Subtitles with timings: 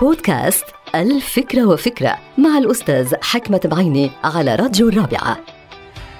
[0.00, 5.38] بودكاست الفكرة وفكرة مع الأستاذ حكمة بعيني على راديو الرابعة.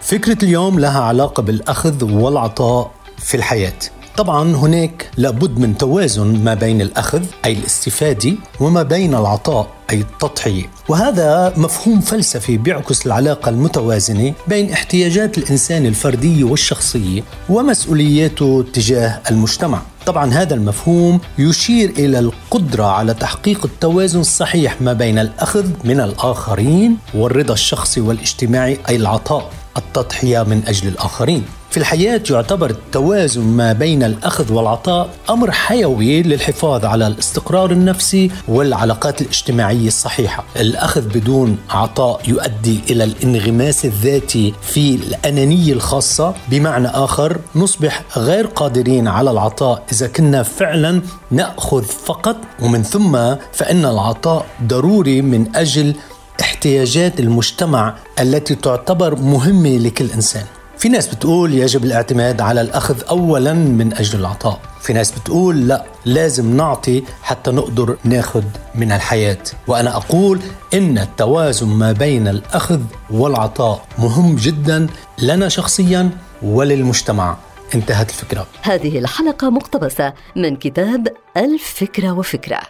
[0.00, 3.78] فكرة اليوم لها علاقة بالأخذ والعطاء في الحياة.
[4.16, 10.64] طبعا هناك لابد من توازن ما بين الأخذ أي الاستفادة وما بين العطاء أي التضحية.
[10.88, 19.82] وهذا مفهوم فلسفي بيعكس العلاقة المتوازنة بين احتياجات الإنسان الفردية والشخصية ومسؤولياته تجاه المجتمع.
[20.06, 26.98] طبعا هذا المفهوم يشير إلى القدرة على تحقيق التوازن الصحيح ما بين الأخذ من الآخرين
[27.14, 31.44] والرضا الشخصي والاجتماعي أي العطاء التضحية من أجل الآخرين.
[31.74, 39.22] في الحياة يعتبر التوازن ما بين الأخذ والعطاء أمر حيوي للحفاظ على الاستقرار النفسي والعلاقات
[39.22, 40.44] الاجتماعية الصحيحة.
[40.56, 46.34] الأخذ بدون عطاء يؤدي إلى الانغماس الذاتي في الأنانية الخاصة.
[46.50, 53.12] بمعنى آخر نصبح غير قادرين على العطاء إذا كنا فعلا نأخذ فقط ومن ثم
[53.52, 55.94] فإن العطاء ضروري من أجل
[56.40, 60.44] احتياجات المجتمع التي تعتبر مهمة لكل إنسان.
[60.84, 64.60] في ناس بتقول يجب الاعتماد على الأخذ أولا من أجل العطاء.
[64.80, 69.38] في ناس بتقول لا لازم نعطي حتى نقدر ناخذ من الحياة.
[69.66, 70.40] وأنا أقول
[70.74, 74.86] إن التوازن ما بين الأخذ والعطاء مهم جدا
[75.22, 76.10] لنا شخصيا
[76.42, 77.36] وللمجتمع.
[77.74, 78.46] انتهت الفكرة.
[78.62, 82.60] هذه الحلقة مقتبسة من كتاب الفكرة وفكرة.